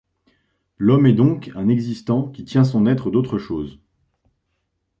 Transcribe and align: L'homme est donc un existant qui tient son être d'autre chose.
L'homme 0.79 1.05
est 1.05 1.13
donc 1.13 1.51
un 1.53 1.69
existant 1.69 2.27
qui 2.27 2.43
tient 2.43 2.63
son 2.63 2.87
être 2.87 3.11
d'autre 3.11 3.37
chose. 3.37 3.79